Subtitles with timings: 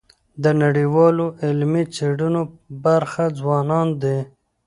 [0.43, 2.41] د نړیوالو علمي څېړنو
[2.83, 4.17] برخه ځوانان دي.